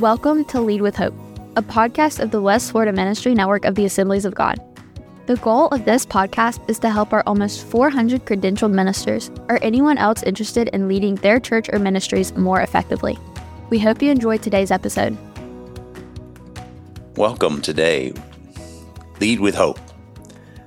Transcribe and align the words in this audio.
Welcome 0.00 0.46
to 0.46 0.62
Lead 0.62 0.80
with 0.80 0.96
Hope, 0.96 1.12
a 1.56 1.62
podcast 1.62 2.20
of 2.20 2.30
the 2.30 2.40
West 2.40 2.70
Florida 2.70 2.90
Ministry 2.90 3.34
Network 3.34 3.66
of 3.66 3.74
the 3.74 3.84
Assemblies 3.84 4.24
of 4.24 4.34
God. 4.34 4.58
The 5.26 5.36
goal 5.36 5.68
of 5.68 5.84
this 5.84 6.06
podcast 6.06 6.66
is 6.70 6.78
to 6.78 6.88
help 6.88 7.12
our 7.12 7.22
almost 7.26 7.66
400 7.66 8.24
credentialed 8.24 8.72
ministers 8.72 9.30
or 9.50 9.62
anyone 9.62 9.98
else 9.98 10.22
interested 10.22 10.68
in 10.68 10.88
leading 10.88 11.16
their 11.16 11.38
church 11.38 11.68
or 11.70 11.78
ministries 11.78 12.34
more 12.34 12.62
effectively. 12.62 13.18
We 13.68 13.78
hope 13.78 14.00
you 14.00 14.10
enjoyed 14.10 14.42
today's 14.42 14.70
episode. 14.70 15.18
Welcome 17.16 17.60
today. 17.60 18.14
Lead 19.20 19.40
with 19.40 19.54
Hope. 19.54 19.80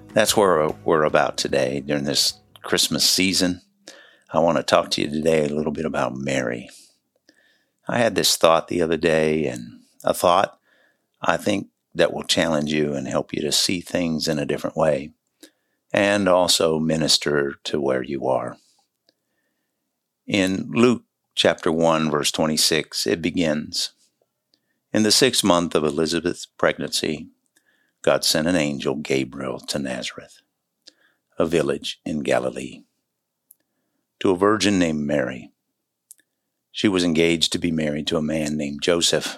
That's 0.09 0.37
where 0.37 0.69
we're 0.85 1.05
about 1.05 1.37
today 1.37 1.79
during 1.79 2.03
this 2.03 2.35
Christmas 2.61 3.03
season. 3.03 3.63
I 4.31 4.37
want 4.37 4.57
to 4.57 4.63
talk 4.63 4.91
to 4.91 5.01
you 5.01 5.09
today 5.09 5.45
a 5.45 5.55
little 5.55 5.73
bit 5.73 5.85
about 5.85 6.15
Mary. 6.15 6.69
I 7.87 7.99
had 7.99 8.15
this 8.15 8.37
thought 8.37 8.67
the 8.67 8.81
other 8.81 8.97
day, 8.97 9.45
and 9.47 9.81
a 10.03 10.13
thought 10.13 10.57
I 11.21 11.37
think 11.37 11.67
that 11.95 12.13
will 12.13 12.23
challenge 12.23 12.71
you 12.71 12.93
and 12.93 13.07
help 13.07 13.33
you 13.33 13.41
to 13.41 13.51
see 13.51 13.81
things 13.81 14.27
in 14.27 14.39
a 14.39 14.45
different 14.45 14.75
way, 14.75 15.11
and 15.91 16.27
also 16.27 16.79
minister 16.79 17.55
to 17.65 17.79
where 17.79 18.03
you 18.03 18.27
are. 18.27 18.57
In 20.25 20.71
Luke 20.71 21.03
chapter 21.35 21.71
1, 21.71 22.09
verse 22.09 22.31
26, 22.31 23.05
it 23.05 23.21
begins 23.21 23.91
In 24.93 25.03
the 25.03 25.11
sixth 25.11 25.43
month 25.43 25.75
of 25.75 25.83
Elizabeth's 25.83 26.45
pregnancy, 26.45 27.27
God 28.01 28.25
sent 28.25 28.47
an 28.47 28.55
angel, 28.55 28.95
Gabriel, 28.95 29.59
to 29.59 29.79
Nazareth, 29.79 30.41
a 31.37 31.45
village 31.45 31.99
in 32.05 32.21
Galilee, 32.21 32.83
to 34.19 34.31
a 34.31 34.37
virgin 34.37 34.79
named 34.79 35.01
Mary 35.01 35.52
she 36.73 36.87
was 36.87 37.03
engaged 37.03 37.53
to 37.53 37.59
be 37.59 37.71
married 37.71 38.07
to 38.07 38.17
a 38.17 38.21
man 38.21 38.57
named 38.57 38.81
Joseph, 38.81 39.37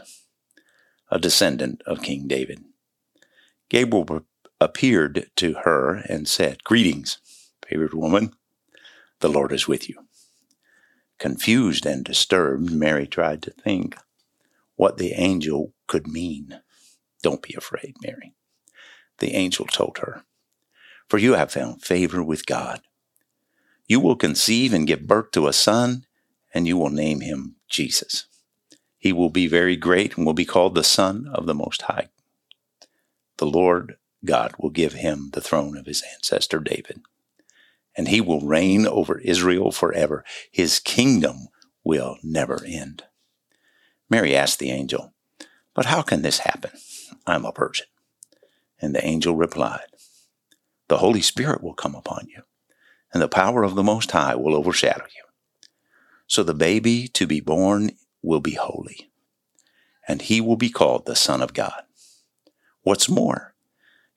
a 1.12 1.20
descendant 1.20 1.82
of 1.86 2.02
King 2.02 2.28
David. 2.28 2.64
Gabriel 3.70 4.26
appeared 4.62 5.30
to 5.36 5.54
her 5.66 5.96
and 6.08 6.30
said, 6.30 6.64
Greetings, 6.64 7.18
favored 7.68 7.94
woman, 7.94 8.32
the 9.20 9.28
Lord 9.28 9.52
is 9.52 9.68
with 9.68 9.90
you. 9.90 10.08
Confused 11.20 11.86
and 11.86 12.06
disturbed, 12.06 12.72
Mary 12.72 13.06
tried 13.06 13.42
to 13.44 13.52
think 13.52 13.98
what 14.78 14.98
the 14.98 15.12
angel 15.12 15.74
could 15.88 16.08
mean. 16.08 16.62
Don't 17.22 17.42
be 17.42 17.54
afraid, 17.58 17.96
Mary. 18.02 18.34
The 19.20 19.36
angel 19.36 19.66
told 19.66 19.98
her, 19.98 20.24
For 21.10 21.18
you 21.18 21.34
have 21.34 21.52
found 21.52 21.82
favor 21.82 22.24
with 22.24 22.46
God. 22.46 22.82
You 23.88 24.00
will 24.00 24.16
conceive 24.16 24.74
and 24.74 24.88
give 24.88 25.06
birth 25.06 25.32
to 25.32 25.48
a 25.48 25.54
son 25.54 26.06
and 26.56 26.66
you 26.66 26.78
will 26.78 26.90
name 26.90 27.20
him 27.20 27.58
Jesus. 27.70 28.28
He 28.98 29.12
will 29.12 29.30
be 29.30 29.46
very 29.46 29.76
great 29.76 30.18
and 30.18 30.26
will 30.26 30.34
be 30.34 30.46
called 30.46 30.74
the 30.74 30.86
Son 30.86 31.30
of 31.34 31.46
the 31.46 31.54
Most 31.54 31.84
High. 31.84 32.08
The 33.38 33.46
Lord 33.46 33.98
God 34.24 34.54
will 34.58 34.70
give 34.70 34.94
him 34.94 35.32
the 35.34 35.42
throne 35.42 35.78
of 35.78 35.86
his 35.86 36.02
ancestor 36.14 36.60
David, 36.60 37.02
and 37.96 38.08
he 38.08 38.22
will 38.22 38.40
reign 38.40 38.88
over 38.88 39.20
Israel 39.20 39.72
forever. 39.72 40.24
His 40.50 40.80
kingdom 40.80 41.50
will 41.84 42.18
never 42.24 42.64
end. 42.66 43.04
Mary 44.10 44.36
asked 44.36 44.60
the 44.60 44.72
angel, 44.72 45.14
But 45.74 45.88
how 45.88 46.02
can 46.02 46.22
this 46.22 46.40
happen? 46.40 46.72
I'm 47.28 47.46
a 47.46 47.52
virgin. 47.52 47.88
And 48.82 48.96
the 48.96 49.06
angel 49.06 49.36
replied, 49.36 49.88
The 50.88 50.98
Holy 50.98 51.22
Spirit 51.22 51.62
will 51.62 51.74
come 51.74 51.96
upon 51.96 52.28
you, 52.30 52.44
and 53.14 53.22
the 53.22 53.28
power 53.28 53.64
of 53.64 53.76
the 53.76 53.84
Most 53.84 54.12
High 54.12 54.36
will 54.36 54.56
overshadow 54.56 55.06
you. 55.16 55.25
So 56.28 56.44
the 56.44 56.54
baby 56.54 57.08
to 57.10 57.28
be 57.28 57.40
born 57.40 57.92
will 58.22 58.40
be 58.40 58.56
holy, 58.56 59.12
and 60.08 60.22
he 60.24 60.42
will 60.42 60.58
be 60.58 60.70
called 60.70 61.06
the 61.06 61.16
Son 61.16 61.42
of 61.42 61.54
God. 61.54 61.84
What's 62.82 63.10
more, 63.10 63.56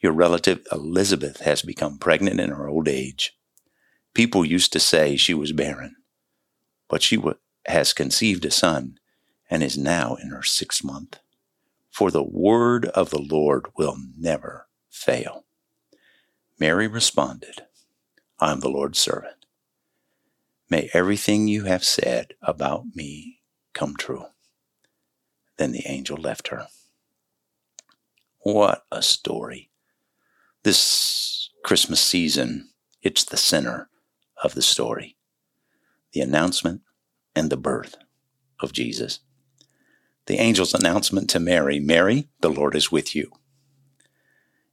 your 0.01 0.13
relative 0.13 0.67
Elizabeth 0.73 1.41
has 1.41 1.63
become 1.63 1.99
pregnant 1.99 2.41
in 2.41 2.51
her 2.51 2.69
old 2.69 2.89
age. 2.89 3.37
People 4.15 4.45
used 4.45 4.73
to 4.73 4.81
say 4.81 5.17
she 5.17 5.35
was 5.35 5.53
barren, 5.53 5.97
but 6.89 7.03
she 7.03 7.23
has 7.67 7.93
conceived 7.93 8.45
a 8.45 8.51
son 8.51 8.99
and 9.51 9.63
is 9.63 9.79
now 9.79 10.15
in 10.15 10.31
her 10.31 10.43
sixth 10.43 10.83
month. 10.85 11.19
For 11.91 12.11
the 12.11 12.23
word 12.23 12.87
of 12.87 13.11
the 13.11 13.21
Lord 13.21 13.67
will 13.77 13.97
never 14.17 14.69
fail. 14.91 15.45
Mary 16.59 16.87
responded, 16.87 17.63
I 18.39 18.53
am 18.53 18.61
the 18.61 18.71
Lord's 18.71 18.99
servant. 18.99 19.38
May 20.71 20.91
everything 20.93 21.49
you 21.49 21.65
have 21.65 21.83
said 21.83 22.35
about 22.43 22.95
me 22.95 23.41
come 23.73 23.97
true. 23.97 24.27
Then 25.57 25.73
the 25.73 25.87
angel 25.87 26.19
left 26.19 26.49
her. 26.49 26.67
What 28.41 28.85
a 28.93 29.03
story. 29.03 29.71
This 30.65 31.51
Christmas 31.65 32.01
season, 32.01 32.69
it's 33.03 33.25
the 33.25 33.37
center 33.37 33.89
of 34.43 34.55
the 34.55 34.63
story 34.63 35.17
the 36.15 36.21
announcement 36.23 36.81
and 37.37 37.51
the 37.51 37.57
birth 37.57 37.97
of 38.61 38.73
Jesus. 38.73 39.21
The 40.27 40.39
angel's 40.39 40.73
announcement 40.73 41.29
to 41.31 41.39
Mary 41.39 41.79
Mary, 41.79 42.29
the 42.41 42.49
Lord 42.49 42.75
is 42.75 42.91
with 42.91 43.15
you. 43.15 43.31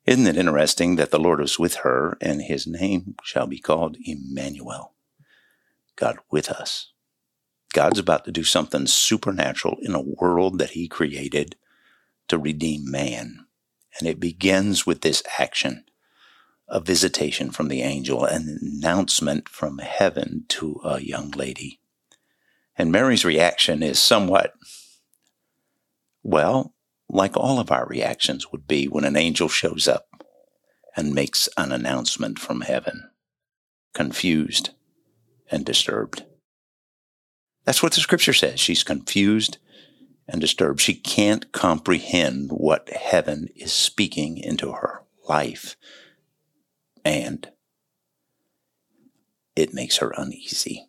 Isn't 0.05 0.27
it 0.27 0.37
interesting 0.37 0.95
that 0.95 1.11
the 1.11 1.19
Lord 1.19 1.41
is 1.41 1.59
with 1.59 1.75
her 1.75 2.17
and 2.21 2.41
his 2.41 2.65
name 2.65 3.15
shall 3.21 3.47
be 3.47 3.59
called 3.59 3.97
Emmanuel? 4.05 4.94
God 5.95 6.17
with 6.29 6.49
us. 6.49 6.91
God's 7.73 7.99
about 7.99 8.25
to 8.25 8.31
do 8.31 8.43
something 8.43 8.87
supernatural 8.87 9.77
in 9.81 9.93
a 9.93 10.01
world 10.01 10.59
that 10.59 10.71
He 10.71 10.87
created 10.87 11.55
to 12.27 12.37
redeem 12.37 12.89
man. 12.89 13.45
And 13.99 14.07
it 14.07 14.19
begins 14.19 14.85
with 14.85 15.01
this 15.01 15.23
action 15.39 15.85
a 16.67 16.79
visitation 16.79 17.51
from 17.51 17.67
the 17.67 17.81
angel, 17.81 18.25
an 18.25 18.57
announcement 18.61 19.47
from 19.47 19.77
heaven 19.77 20.45
to 20.47 20.79
a 20.83 20.99
young 20.99 21.29
lady. 21.31 21.79
And 22.77 22.91
Mary's 22.91 23.23
reaction 23.23 23.83
is 23.83 23.99
somewhat, 23.99 24.53
well, 26.23 26.73
like 27.07 27.37
all 27.37 27.59
of 27.59 27.71
our 27.71 27.85
reactions 27.85 28.51
would 28.51 28.67
be 28.67 28.87
when 28.87 29.05
an 29.05 29.15
angel 29.15 29.47
shows 29.47 29.87
up 29.87 30.23
and 30.95 31.13
makes 31.13 31.47
an 31.55 31.71
announcement 31.71 32.39
from 32.39 32.61
heaven. 32.61 33.11
Confused, 33.93 34.71
and 35.51 35.65
disturbed. 35.65 36.25
That's 37.65 37.81
what 37.81 37.93
the 37.93 38.01
scripture 38.01 38.33
says. 38.33 38.59
She's 38.59 38.83
confused 38.83 39.57
and 40.27 40.41
disturbed. 40.41 40.81
She 40.81 40.93
can't 40.93 41.51
comprehend 41.51 42.51
what 42.51 42.89
heaven 42.89 43.49
is 43.55 43.73
speaking 43.73 44.37
into 44.37 44.73
her 44.73 45.03
life. 45.27 45.75
And 47.03 47.49
it 49.55 49.73
makes 49.73 49.97
her 49.97 50.13
uneasy. 50.17 50.87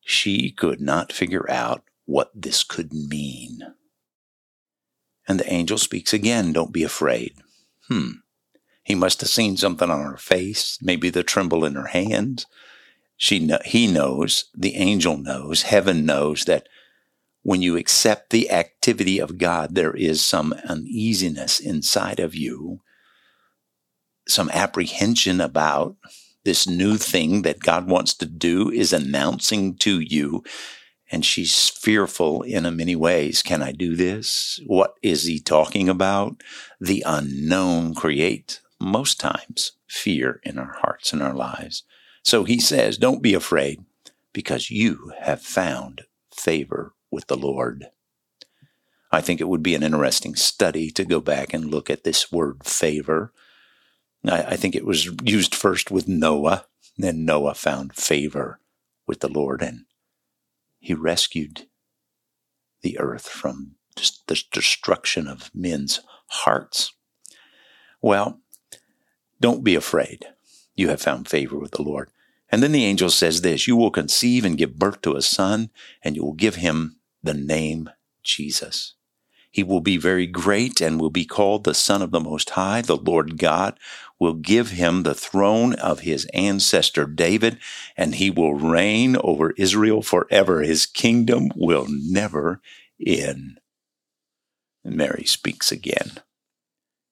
She 0.00 0.50
could 0.50 0.80
not 0.80 1.12
figure 1.12 1.48
out 1.50 1.84
what 2.06 2.30
this 2.34 2.62
could 2.64 2.92
mean. 2.92 3.60
And 5.26 5.38
the 5.38 5.52
angel 5.52 5.76
speaks 5.76 6.14
again, 6.14 6.52
Don't 6.52 6.72
be 6.72 6.82
afraid. 6.82 7.34
Hmm. 7.88 8.10
He 8.82 8.94
must 8.94 9.20
have 9.20 9.28
seen 9.28 9.58
something 9.58 9.90
on 9.90 10.00
her 10.00 10.16
face, 10.16 10.78
maybe 10.80 11.10
the 11.10 11.22
tremble 11.22 11.66
in 11.66 11.74
her 11.74 11.88
hands, 11.88 12.46
she 13.18 13.50
he 13.64 13.88
knows, 13.88 14.44
the 14.56 14.76
angel 14.76 15.18
knows, 15.18 15.62
heaven 15.62 16.06
knows 16.06 16.44
that 16.44 16.68
when 17.42 17.60
you 17.60 17.76
accept 17.76 18.30
the 18.30 18.50
activity 18.50 19.18
of 19.18 19.38
God, 19.38 19.74
there 19.74 19.94
is 19.94 20.24
some 20.24 20.54
uneasiness 20.68 21.58
inside 21.58 22.20
of 22.20 22.34
you, 22.34 22.80
some 24.28 24.50
apprehension 24.50 25.40
about 25.40 25.96
this 26.44 26.68
new 26.68 26.96
thing 26.96 27.42
that 27.42 27.58
God 27.58 27.88
wants 27.88 28.14
to 28.14 28.26
do 28.26 28.70
is 28.70 28.92
announcing 28.92 29.76
to 29.78 29.98
you. 29.98 30.44
And 31.10 31.24
she's 31.24 31.70
fearful 31.70 32.42
in 32.42 32.62
many 32.76 32.94
ways. 32.94 33.42
Can 33.42 33.62
I 33.62 33.72
do 33.72 33.96
this? 33.96 34.60
What 34.66 34.94
is 35.02 35.24
he 35.24 35.40
talking 35.40 35.88
about? 35.88 36.42
The 36.80 37.02
unknown 37.04 37.94
creates 37.94 38.60
most 38.78 39.18
times 39.18 39.72
fear 39.88 40.40
in 40.44 40.58
our 40.58 40.76
hearts 40.80 41.12
and 41.12 41.22
our 41.22 41.34
lives. 41.34 41.82
So 42.22 42.44
he 42.44 42.60
says, 42.60 42.98
Don't 42.98 43.22
be 43.22 43.34
afraid, 43.34 43.84
because 44.32 44.70
you 44.70 45.12
have 45.20 45.42
found 45.42 46.02
favor 46.34 46.94
with 47.10 47.26
the 47.26 47.36
Lord. 47.36 47.86
I 49.10 49.20
think 49.20 49.40
it 49.40 49.48
would 49.48 49.62
be 49.62 49.74
an 49.74 49.82
interesting 49.82 50.34
study 50.34 50.90
to 50.90 51.04
go 51.04 51.20
back 51.20 51.54
and 51.54 51.70
look 51.70 51.88
at 51.88 52.04
this 52.04 52.30
word 52.30 52.64
favor. 52.64 53.32
I, 54.24 54.42
I 54.42 54.56
think 54.56 54.74
it 54.74 54.84
was 54.84 55.10
used 55.22 55.54
first 55.54 55.90
with 55.90 56.06
Noah, 56.08 56.66
then 56.96 57.24
Noah 57.24 57.54
found 57.54 57.94
favor 57.94 58.60
with 59.06 59.20
the 59.20 59.28
Lord, 59.28 59.62
and 59.62 59.86
he 60.78 60.94
rescued 60.94 61.66
the 62.82 62.98
earth 62.98 63.28
from 63.28 63.76
the 63.96 64.42
destruction 64.52 65.26
of 65.26 65.50
men's 65.54 66.00
hearts. 66.28 66.92
Well, 68.00 68.40
don't 69.40 69.64
be 69.64 69.74
afraid. 69.74 70.26
You 70.78 70.90
have 70.90 71.02
found 71.02 71.28
favor 71.28 71.58
with 71.58 71.72
the 71.72 71.82
Lord. 71.82 72.08
And 72.50 72.62
then 72.62 72.70
the 72.70 72.84
angel 72.84 73.10
says 73.10 73.40
this 73.40 73.66
You 73.66 73.76
will 73.76 73.90
conceive 73.90 74.44
and 74.44 74.56
give 74.56 74.78
birth 74.78 75.02
to 75.02 75.16
a 75.16 75.22
son, 75.22 75.70
and 76.04 76.14
you 76.14 76.22
will 76.22 76.34
give 76.34 76.54
him 76.54 77.00
the 77.20 77.34
name 77.34 77.90
Jesus. 78.22 78.94
He 79.50 79.64
will 79.64 79.80
be 79.80 79.96
very 79.96 80.26
great 80.28 80.80
and 80.80 81.00
will 81.00 81.10
be 81.10 81.24
called 81.24 81.64
the 81.64 81.74
Son 81.74 82.00
of 82.00 82.12
the 82.12 82.20
Most 82.20 82.50
High. 82.50 82.80
The 82.82 82.96
Lord 82.96 83.38
God 83.38 83.76
will 84.20 84.34
give 84.34 84.70
him 84.70 85.02
the 85.02 85.16
throne 85.16 85.74
of 85.74 86.00
his 86.00 86.26
ancestor 86.32 87.06
David, 87.06 87.58
and 87.96 88.14
he 88.14 88.30
will 88.30 88.54
reign 88.54 89.16
over 89.16 89.54
Israel 89.56 90.00
forever. 90.00 90.60
His 90.60 90.86
kingdom 90.86 91.48
will 91.56 91.86
never 91.88 92.60
end. 93.04 93.58
And 94.84 94.94
Mary 94.94 95.24
speaks 95.24 95.72
again 95.72 96.18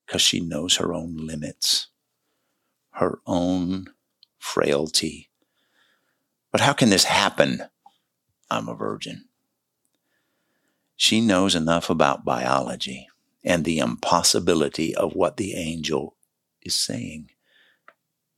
because 0.06 0.22
she 0.22 0.38
knows 0.38 0.76
her 0.76 0.94
own 0.94 1.16
limits, 1.16 1.88
her 2.96 3.18
own 3.26 3.86
frailty. 4.38 5.28
But 6.50 6.60
how 6.60 6.72
can 6.72 6.90
this 6.90 7.04
happen? 7.04 7.62
I'm 8.50 8.68
a 8.68 8.74
virgin. 8.74 9.26
She 10.96 11.20
knows 11.20 11.54
enough 11.54 11.90
about 11.90 12.24
biology 12.24 13.08
and 13.44 13.64
the 13.64 13.78
impossibility 13.78 14.94
of 14.94 15.14
what 15.14 15.36
the 15.36 15.54
angel 15.54 16.16
is 16.62 16.74
saying. 16.74 17.30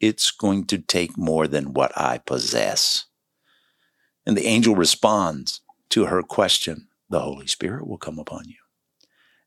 It's 0.00 0.32
going 0.32 0.66
to 0.66 0.78
take 0.78 1.16
more 1.16 1.46
than 1.46 1.72
what 1.72 1.96
I 1.96 2.18
possess. 2.18 3.06
And 4.26 4.36
the 4.36 4.46
angel 4.46 4.74
responds 4.74 5.60
to 5.90 6.06
her 6.06 6.22
question 6.22 6.88
The 7.08 7.20
Holy 7.20 7.46
Spirit 7.46 7.86
will 7.86 7.98
come 7.98 8.18
upon 8.18 8.46
you, 8.46 8.58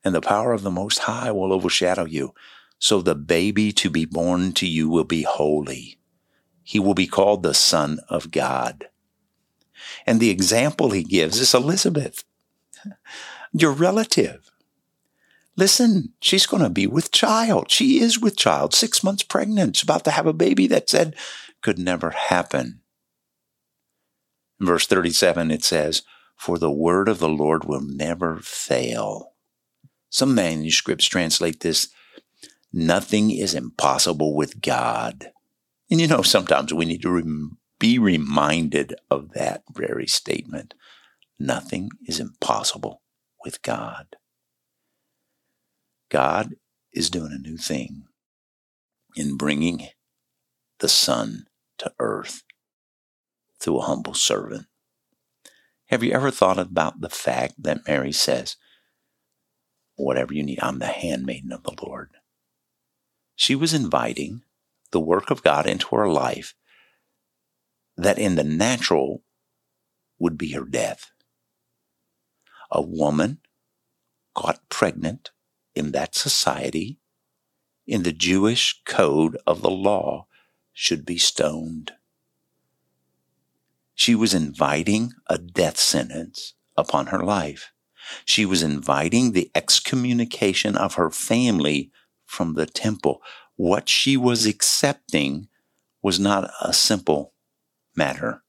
and 0.02 0.14
the 0.14 0.20
power 0.22 0.52
of 0.52 0.62
the 0.62 0.70
Most 0.70 1.00
High 1.00 1.30
will 1.30 1.52
overshadow 1.52 2.06
you. 2.06 2.34
So 2.82 3.00
the 3.00 3.14
baby 3.14 3.70
to 3.74 3.88
be 3.88 4.06
born 4.06 4.54
to 4.54 4.66
you 4.66 4.88
will 4.88 5.04
be 5.04 5.22
holy. 5.22 6.00
He 6.64 6.80
will 6.80 6.94
be 6.94 7.06
called 7.06 7.44
the 7.44 7.54
Son 7.54 8.00
of 8.08 8.32
God. 8.32 8.88
And 10.04 10.18
the 10.18 10.30
example 10.30 10.90
he 10.90 11.04
gives 11.04 11.38
is 11.38 11.54
Elizabeth 11.54 12.24
your 13.52 13.70
relative. 13.70 14.50
Listen, 15.56 16.14
she's 16.20 16.44
going 16.44 16.64
to 16.64 16.68
be 16.68 16.88
with 16.88 17.12
child. 17.12 17.70
She 17.70 18.00
is 18.00 18.18
with 18.18 18.36
child, 18.36 18.74
six 18.74 19.04
months 19.04 19.22
pregnant. 19.22 19.80
About 19.80 20.02
to 20.06 20.10
have 20.10 20.26
a 20.26 20.32
baby 20.32 20.66
that 20.66 20.90
said 20.90 21.14
could 21.60 21.78
never 21.78 22.10
happen. 22.10 22.80
Verse 24.58 24.88
37, 24.88 25.52
it 25.52 25.62
says, 25.62 26.02
For 26.36 26.58
the 26.58 26.72
word 26.72 27.08
of 27.08 27.20
the 27.20 27.28
Lord 27.28 27.62
will 27.62 27.80
never 27.80 28.38
fail. 28.38 29.34
Some 30.10 30.34
manuscripts 30.34 31.06
translate 31.06 31.60
this, 31.60 31.88
Nothing 32.72 33.30
is 33.30 33.54
impossible 33.54 34.34
with 34.34 34.60
God. 34.60 35.32
And 35.90 36.00
you 36.00 36.06
know, 36.06 36.22
sometimes 36.22 36.72
we 36.72 36.86
need 36.86 37.02
to 37.02 37.56
be 37.78 37.98
reminded 37.98 38.94
of 39.10 39.32
that 39.32 39.62
very 39.74 40.06
statement. 40.06 40.74
Nothing 41.38 41.90
is 42.06 42.18
impossible 42.18 43.02
with 43.44 43.60
God. 43.62 44.16
God 46.08 46.54
is 46.92 47.10
doing 47.10 47.32
a 47.32 47.38
new 47.38 47.56
thing 47.56 48.04
in 49.16 49.36
bringing 49.36 49.88
the 50.78 50.88
Son 50.88 51.44
to 51.78 51.92
earth 51.98 52.42
through 53.60 53.78
a 53.78 53.82
humble 53.82 54.14
servant. 54.14 54.66
Have 55.86 56.02
you 56.02 56.12
ever 56.12 56.30
thought 56.30 56.58
about 56.58 57.00
the 57.00 57.10
fact 57.10 57.54
that 57.58 57.86
Mary 57.86 58.12
says, 58.12 58.56
Whatever 59.96 60.32
you 60.32 60.42
need, 60.42 60.58
I'm 60.62 60.78
the 60.78 60.86
handmaiden 60.86 61.52
of 61.52 61.64
the 61.64 61.76
Lord? 61.82 62.10
She 63.42 63.56
was 63.56 63.74
inviting 63.74 64.44
the 64.92 65.00
work 65.00 65.28
of 65.28 65.42
God 65.42 65.66
into 65.66 65.96
her 65.96 66.06
life 66.06 66.54
that 67.96 68.16
in 68.16 68.36
the 68.36 68.44
natural 68.44 69.24
would 70.20 70.38
be 70.38 70.52
her 70.52 70.64
death 70.64 71.10
a 72.70 72.80
woman 72.80 73.40
got 74.36 74.68
pregnant 74.68 75.32
in 75.74 75.90
that 75.90 76.14
society, 76.14 77.00
in 77.84 78.04
the 78.04 78.12
Jewish 78.12 78.80
code 78.84 79.36
of 79.44 79.60
the 79.60 79.70
law, 79.70 80.28
should 80.72 81.04
be 81.04 81.18
stoned. 81.18 81.94
She 83.96 84.14
was 84.14 84.34
inviting 84.34 85.14
a 85.26 85.36
death 85.36 85.78
sentence 85.80 86.54
upon 86.76 87.08
her 87.08 87.24
life. 87.24 87.72
She 88.24 88.46
was 88.46 88.62
inviting 88.62 89.32
the 89.32 89.50
excommunication 89.52 90.76
of 90.76 90.94
her 90.94 91.10
family 91.10 91.90
from 92.32 92.54
the 92.54 92.66
temple. 92.66 93.22
What 93.56 93.88
she 93.88 94.16
was 94.16 94.46
accepting 94.46 95.48
was 96.02 96.18
not 96.18 96.50
a 96.62 96.72
simple 96.72 97.34
matter, 97.94 98.42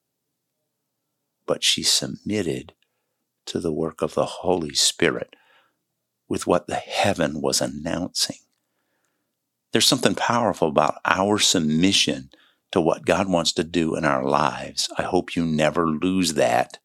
but 1.46 1.64
she 1.64 1.84
submitted 1.84 2.74
to 3.46 3.60
the 3.60 3.74
work 3.74 4.02
of 4.02 4.14
the 4.14 4.26
Holy 4.26 4.74
Spirit 4.74 5.36
with 6.30 6.48
what 6.48 6.68
the 6.68 6.76
heaven 6.76 7.42
was 7.42 7.60
announcing. 7.60 8.38
There's 9.74 9.86
something 9.86 10.16
powerful 10.16 10.70
about 10.70 11.02
our 11.04 11.38
submission 11.38 12.30
to 12.72 12.80
what 12.80 13.06
God 13.06 13.28
wants 13.28 13.52
to 13.54 13.64
do 13.66 13.96
in 13.96 14.06
our 14.06 14.24
lives. 14.24 14.90
I 14.98 15.04
hope 15.04 15.36
you 15.36 15.46
never 15.46 15.88
lose 15.88 16.36
that 16.36 16.80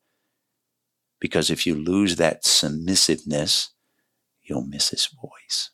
because 1.20 1.48
if 1.48 1.64
you 1.64 1.76
lose 1.76 2.16
that 2.16 2.44
submissiveness, 2.44 3.70
you'll 4.42 4.66
miss 4.66 4.88
His 4.88 5.06
voice. 5.06 5.70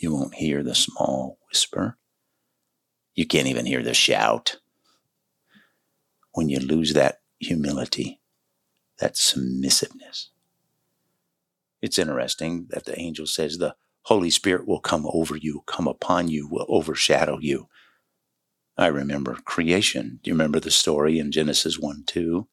You 0.00 0.14
won't 0.14 0.36
hear 0.36 0.62
the 0.62 0.74
small 0.74 1.38
whisper. 1.50 1.98
You 3.14 3.26
can't 3.26 3.48
even 3.48 3.66
hear 3.66 3.82
the 3.82 3.92
shout. 3.92 4.56
When 6.32 6.48
you 6.48 6.58
lose 6.58 6.94
that 6.94 7.20
humility, 7.38 8.22
that 8.98 9.18
submissiveness. 9.18 10.30
It's 11.82 11.98
interesting 11.98 12.68
that 12.70 12.86
the 12.86 12.98
angel 12.98 13.26
says 13.26 13.58
the 13.58 13.74
Holy 14.04 14.30
Spirit 14.30 14.66
will 14.66 14.80
come 14.80 15.06
over 15.12 15.36
you, 15.36 15.64
come 15.66 15.86
upon 15.86 16.28
you, 16.28 16.48
will 16.48 16.64
overshadow 16.70 17.38
you. 17.38 17.68
I 18.78 18.86
remember 18.86 19.34
creation. 19.44 20.20
Do 20.22 20.30
you 20.30 20.34
remember 20.34 20.60
the 20.60 20.70
story 20.70 21.18
in 21.18 21.30
Genesis 21.30 21.78
1 21.78 22.04
2? 22.06 22.48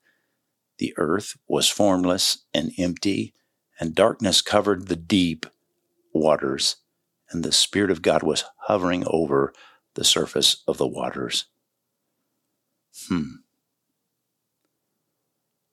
The 0.79 0.93
earth 0.97 1.37
was 1.47 1.69
formless 1.69 2.39
and 2.53 2.73
empty, 2.77 3.33
and 3.79 3.95
darkness 3.95 4.41
covered 4.41 4.87
the 4.87 4.97
deep 4.97 5.45
waters, 6.13 6.75
and 7.31 7.43
the 7.43 7.51
Spirit 7.51 7.91
of 7.91 8.01
God 8.01 8.23
was 8.23 8.45
hovering 8.67 9.03
over 9.07 9.53
the 9.95 10.03
surface 10.03 10.63
of 10.67 10.77
the 10.77 10.87
waters. 10.87 11.45
Hmm 13.07 13.37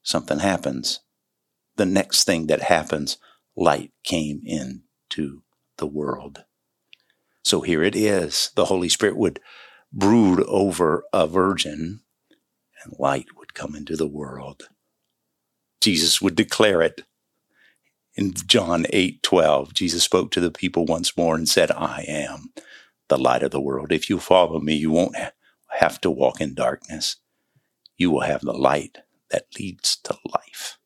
something 0.05 0.39
happens. 0.39 1.01
The 1.77 1.87
next 1.87 2.25
thing 2.25 2.47
that 2.47 2.63
happens, 2.63 3.19
light 3.57 3.91
came 4.05 4.43
into 4.45 5.43
the 5.79 5.87
world. 5.87 6.45
So 7.43 7.63
here 7.63 7.83
it 7.83 7.97
is. 7.97 8.51
The 8.55 8.67
Holy 8.67 8.89
Spirit 8.89 9.17
would 9.17 9.41
brood 9.93 10.41
over 10.47 11.05
a 11.13 11.27
virgin 11.27 12.01
and 12.85 12.95
light 12.99 13.27
would 13.37 13.55
come 13.55 13.75
into 13.75 13.97
the 13.97 14.07
world. 14.07 14.69
Jesus 15.81 16.23
would 16.23 16.37
declare 16.37 16.81
it. 16.81 17.03
In 18.17 18.33
John 18.33 18.87
8 18.91 19.23
12, 19.23 19.75
Jesus 19.75 20.05
spoke 20.05 20.31
to 20.31 20.41
the 20.41 20.51
people 20.51 20.87
once 20.87 21.17
more 21.17 21.35
and 21.35 21.49
said, 21.49 21.71
I 21.73 22.05
am 22.07 22.53
the 23.09 23.19
light 23.19 23.43
of 23.43 23.51
the 23.51 23.61
world. 23.61 23.91
If 23.91 24.09
you 24.09 24.21
follow 24.21 24.61
me, 24.61 24.75
you 24.75 24.91
won't 24.91 25.17
have 25.79 26.01
to 26.03 26.11
walk 26.11 26.41
in 26.41 26.55
darkness. 26.55 27.17
You 27.97 28.11
will 28.11 28.21
have 28.21 28.43
the 28.43 28.53
light 28.53 28.99
that 29.31 29.47
leads 29.59 29.97
to 30.05 30.17
life. 30.33 30.79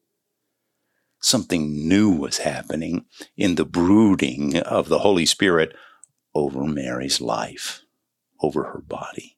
Something 1.20 1.88
new 1.88 2.11
was 2.11 2.38
happening 2.38 3.04
in 3.37 3.56
the 3.56 3.64
brooding 3.64 4.58
of 4.58 4.88
the 4.88 5.00
Holy 5.00 5.26
Spirit 5.26 5.75
over 6.35 6.64
Mary's 6.64 7.20
life, 7.20 7.82
over 8.40 8.64
her 8.64 8.80
body. 8.80 9.37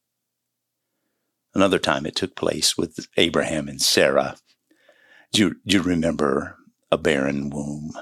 Another 1.54 1.78
time 1.78 2.06
it 2.06 2.14
took 2.14 2.36
place 2.36 2.76
with 2.76 3.08
Abraham 3.16 3.66
and 3.66 3.80
Sarah. 3.80 4.36
Do 5.32 5.42
you, 5.42 5.54
do 5.66 5.78
you 5.78 5.82
remember 5.82 6.56
a 6.92 6.98
barren 6.98 7.50
womb? 7.50 7.92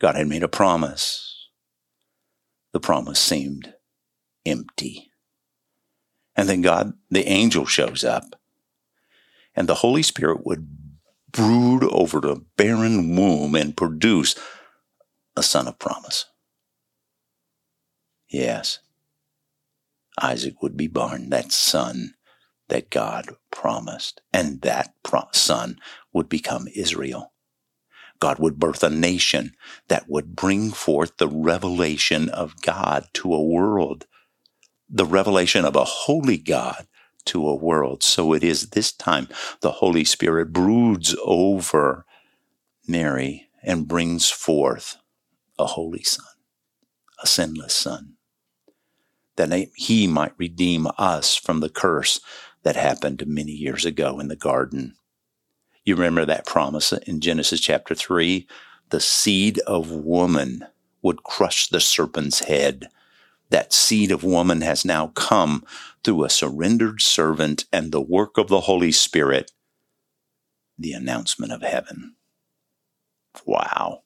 God 0.00 0.16
had 0.16 0.28
made 0.28 0.42
a 0.42 0.48
promise. 0.48 1.48
The 2.72 2.80
promise 2.80 3.20
seemed 3.20 3.74
empty. 4.46 5.10
And 6.36 6.48
then 6.48 6.62
God, 6.62 6.94
the 7.10 7.26
angel 7.28 7.66
shows 7.66 8.04
up 8.04 8.24
and 9.54 9.68
the 9.68 9.76
Holy 9.76 10.02
Spirit 10.02 10.46
would 10.46 10.68
brood 11.30 11.84
over 11.84 12.20
the 12.20 12.44
barren 12.56 13.16
womb 13.16 13.54
and 13.54 13.76
produce 13.76 14.36
a 15.36 15.42
son 15.42 15.68
of 15.68 15.78
promise. 15.78 16.26
Yes, 18.28 18.80
Isaac 20.20 20.62
would 20.62 20.76
be 20.76 20.88
born, 20.88 21.30
that 21.30 21.52
son 21.52 22.14
that 22.68 22.90
God 22.90 23.30
promised, 23.50 24.22
and 24.32 24.60
that 24.62 24.94
pro- 25.02 25.28
son 25.32 25.78
would 26.14 26.28
become 26.28 26.68
Israel. 26.74 27.32
God 28.20 28.38
would 28.38 28.58
birth 28.58 28.82
a 28.82 28.90
nation 28.90 29.52
that 29.88 30.08
would 30.08 30.34
bring 30.34 30.70
forth 30.70 31.16
the 31.18 31.28
revelation 31.28 32.28
of 32.30 32.60
God 32.62 33.06
to 33.14 33.34
a 33.34 33.42
world, 33.42 34.06
the 34.88 35.04
revelation 35.04 35.64
of 35.64 35.76
a 35.76 35.84
holy 35.84 36.38
God 36.38 36.86
to 37.26 37.46
a 37.48 37.54
world. 37.54 38.02
So 38.02 38.32
it 38.32 38.44
is 38.44 38.70
this 38.70 38.92
time 38.92 39.28
the 39.60 39.72
Holy 39.72 40.04
Spirit 40.04 40.52
broods 40.52 41.16
over 41.24 42.06
Mary 42.86 43.48
and 43.62 43.88
brings 43.88 44.30
forth 44.30 44.96
a 45.58 45.66
holy 45.66 46.02
son, 46.02 46.26
a 47.22 47.26
sinless 47.26 47.74
son, 47.74 48.14
that 49.36 49.68
he 49.74 50.06
might 50.06 50.34
redeem 50.38 50.86
us 50.98 51.34
from 51.34 51.60
the 51.60 51.70
curse 51.70 52.20
that 52.62 52.76
happened 52.76 53.24
many 53.26 53.52
years 53.52 53.84
ago 53.84 54.20
in 54.20 54.28
the 54.28 54.36
garden. 54.36 54.94
You 55.84 55.96
remember 55.96 56.24
that 56.24 56.46
promise 56.46 56.92
in 56.92 57.20
Genesis 57.20 57.60
chapter 57.60 57.94
3? 57.94 58.46
The 58.90 59.00
seed 59.00 59.58
of 59.60 59.90
woman 59.90 60.66
would 61.02 61.22
crush 61.22 61.68
the 61.68 61.80
serpent's 61.80 62.40
head. 62.40 62.88
That 63.50 63.72
seed 63.72 64.10
of 64.10 64.24
woman 64.24 64.62
has 64.62 64.84
now 64.84 65.08
come 65.08 65.64
through 66.02 66.24
a 66.24 66.30
surrendered 66.30 67.02
servant 67.02 67.66
and 67.72 67.92
the 67.92 68.00
work 68.00 68.38
of 68.38 68.48
the 68.48 68.62
Holy 68.62 68.92
Spirit, 68.92 69.52
the 70.78 70.92
announcement 70.92 71.52
of 71.52 71.62
heaven. 71.62 72.16
Wow. 73.44 74.02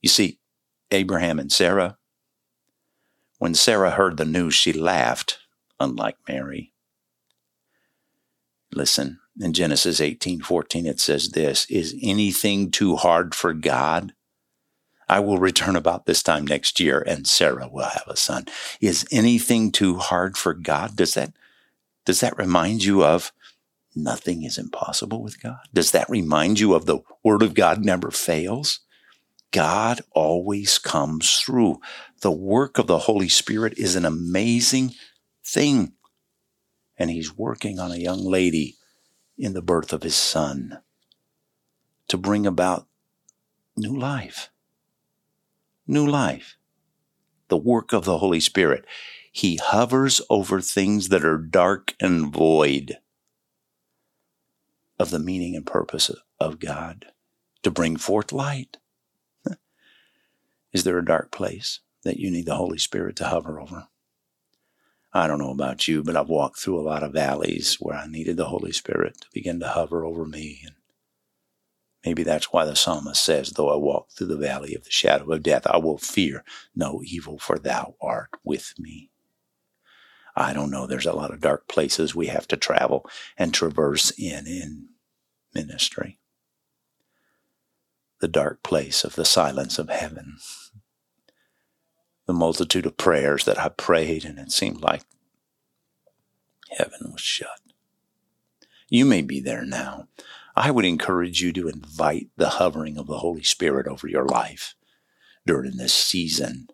You 0.00 0.08
see, 0.08 0.40
Abraham 0.90 1.38
and 1.38 1.52
Sarah, 1.52 1.98
when 3.38 3.54
Sarah 3.54 3.90
heard 3.90 4.16
the 4.16 4.24
news, 4.24 4.54
she 4.54 4.72
laughed, 4.72 5.38
unlike 5.78 6.16
Mary. 6.28 6.72
Listen, 8.72 9.19
in 9.38 9.52
Genesis 9.52 10.00
18:14 10.00 10.86
it 10.86 11.00
says 11.00 11.30
this, 11.30 11.66
is 11.70 11.94
anything 12.02 12.70
too 12.70 12.96
hard 12.96 13.34
for 13.34 13.52
God? 13.52 14.14
I 15.08 15.20
will 15.20 15.38
return 15.38 15.74
about 15.74 16.06
this 16.06 16.22
time 16.22 16.46
next 16.46 16.78
year 16.78 17.02
and 17.04 17.26
Sarah 17.26 17.68
will 17.68 17.84
have 17.84 18.06
a 18.06 18.16
son. 18.16 18.46
Is 18.80 19.06
anything 19.10 19.72
too 19.72 19.96
hard 19.96 20.36
for 20.36 20.54
God? 20.54 20.96
Does 20.96 21.14
that 21.14 21.32
does 22.04 22.20
that 22.20 22.38
remind 22.38 22.84
you 22.84 23.04
of 23.04 23.32
nothing 23.94 24.42
is 24.42 24.56
impossible 24.56 25.22
with 25.22 25.42
God? 25.42 25.60
Does 25.74 25.90
that 25.90 26.08
remind 26.08 26.60
you 26.60 26.74
of 26.74 26.86
the 26.86 27.00
word 27.22 27.42
of 27.42 27.54
God 27.54 27.84
never 27.84 28.10
fails? 28.10 28.80
God 29.52 30.00
always 30.12 30.78
comes 30.78 31.38
through. 31.38 31.80
The 32.20 32.30
work 32.30 32.78
of 32.78 32.86
the 32.86 32.98
Holy 32.98 33.28
Spirit 33.28 33.76
is 33.78 33.96
an 33.96 34.04
amazing 34.04 34.94
thing. 35.44 35.92
And 36.96 37.10
he's 37.10 37.36
working 37.36 37.80
on 37.80 37.90
a 37.90 37.96
young 37.96 38.24
lady 38.24 38.76
in 39.40 39.54
the 39.54 39.62
birth 39.62 39.92
of 39.92 40.02
his 40.02 40.14
son 40.14 40.80
to 42.08 42.18
bring 42.18 42.46
about 42.46 42.86
new 43.76 43.96
life. 43.96 44.50
New 45.86 46.06
life. 46.06 46.56
The 47.48 47.56
work 47.56 47.92
of 47.92 48.04
the 48.04 48.18
Holy 48.18 48.40
Spirit. 48.40 48.84
He 49.32 49.56
hovers 49.56 50.20
over 50.28 50.60
things 50.60 51.08
that 51.08 51.24
are 51.24 51.38
dark 51.38 51.94
and 52.00 52.32
void 52.32 52.98
of 54.98 55.10
the 55.10 55.18
meaning 55.18 55.56
and 55.56 55.64
purpose 55.64 56.10
of 56.38 56.58
God 56.58 57.06
to 57.62 57.70
bring 57.70 57.96
forth 57.96 58.32
light. 58.32 58.76
Is 60.72 60.84
there 60.84 60.98
a 60.98 61.04
dark 61.04 61.30
place 61.30 61.80
that 62.02 62.18
you 62.18 62.30
need 62.30 62.46
the 62.46 62.56
Holy 62.56 62.78
Spirit 62.78 63.16
to 63.16 63.28
hover 63.28 63.58
over? 63.58 63.88
I 65.12 65.26
don't 65.26 65.38
know 65.38 65.50
about 65.50 65.88
you, 65.88 66.02
but 66.04 66.16
I've 66.16 66.28
walked 66.28 66.58
through 66.60 66.80
a 66.80 66.82
lot 66.88 67.02
of 67.02 67.12
valleys 67.12 67.76
where 67.80 67.96
I 67.96 68.06
needed 68.06 68.36
the 68.36 68.46
Holy 68.46 68.72
Spirit 68.72 69.20
to 69.22 69.28
begin 69.34 69.58
to 69.60 69.68
hover 69.68 70.04
over 70.04 70.24
me. 70.24 70.62
And 70.64 70.76
maybe 72.04 72.22
that's 72.22 72.52
why 72.52 72.64
the 72.64 72.76
psalmist 72.76 73.24
says, 73.24 73.50
Though 73.50 73.72
I 73.72 73.76
walk 73.76 74.10
through 74.10 74.28
the 74.28 74.36
valley 74.36 74.74
of 74.74 74.84
the 74.84 74.90
shadow 74.90 75.32
of 75.32 75.42
death, 75.42 75.66
I 75.66 75.78
will 75.78 75.98
fear 75.98 76.44
no 76.76 77.02
evil, 77.04 77.38
for 77.38 77.58
thou 77.58 77.96
art 78.00 78.30
with 78.44 78.74
me. 78.78 79.10
I 80.36 80.52
don't 80.52 80.70
know. 80.70 80.86
There's 80.86 81.06
a 81.06 81.12
lot 81.12 81.32
of 81.32 81.40
dark 81.40 81.68
places 81.68 82.14
we 82.14 82.28
have 82.28 82.46
to 82.48 82.56
travel 82.56 83.08
and 83.36 83.52
traverse 83.52 84.12
in 84.12 84.46
in 84.46 84.88
ministry. 85.54 86.18
The 88.20 88.28
dark 88.28 88.62
place 88.62 89.02
of 89.04 89.16
the 89.16 89.24
silence 89.24 89.78
of 89.78 89.88
heaven 89.88 90.36
the 92.30 92.34
multitude 92.34 92.86
of 92.86 92.96
prayers 92.96 93.44
that 93.44 93.58
I 93.58 93.70
prayed, 93.70 94.24
and 94.24 94.38
it 94.38 94.52
seemed 94.52 94.80
like 94.80 95.02
heaven 96.78 97.10
was 97.10 97.20
shut. 97.20 97.58
You 98.88 99.04
may 99.04 99.20
be 99.20 99.40
there 99.40 99.64
now. 99.64 100.06
I 100.54 100.70
would 100.70 100.84
encourage 100.84 101.42
you 101.42 101.52
to 101.54 101.68
invite 101.68 102.28
the 102.36 102.50
hovering 102.50 102.96
of 102.98 103.08
the 103.08 103.18
Holy 103.18 103.42
Spirit 103.42 103.88
over 103.88 104.06
your 104.06 104.24
life 104.24 104.76
during 105.44 105.76
this 105.76 105.92
season. 105.92 106.68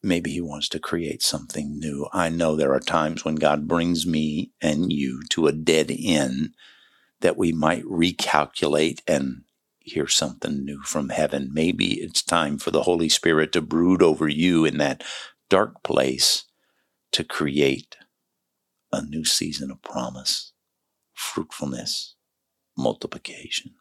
Maybe 0.00 0.30
He 0.30 0.40
wants 0.40 0.68
to 0.68 0.78
create 0.78 1.20
something 1.20 1.80
new. 1.80 2.06
I 2.12 2.28
know 2.28 2.54
there 2.54 2.74
are 2.74 2.80
times 2.80 3.24
when 3.24 3.34
God 3.34 3.66
brings 3.66 4.06
me 4.06 4.52
and 4.62 4.92
you 4.92 5.24
to 5.30 5.48
a 5.48 5.52
dead 5.52 5.90
end 5.90 6.54
that 7.18 7.36
we 7.36 7.50
might 7.50 7.82
recalculate 7.82 9.00
and 9.08 9.42
hear 9.88 10.06
something 10.06 10.64
new 10.64 10.82
from 10.82 11.10
heaven. 11.10 11.50
Maybe 11.52 11.94
it's 12.00 12.22
time 12.22 12.58
for 12.58 12.70
the 12.70 12.82
Holy 12.84 13.08
Spirit 13.08 13.52
to 13.52 13.62
brood 13.62 14.02
over 14.02 14.28
you 14.28 14.64
in 14.64 14.78
that 14.78 15.02
dark 15.50 15.82
place 15.82 16.44
to 17.12 17.24
create 17.24 17.96
a 18.92 19.02
new 19.02 19.24
season 19.24 19.70
of 19.70 19.82
promise, 19.82 20.52
fruitfulness, 21.14 22.14
multiplication. 22.76 23.74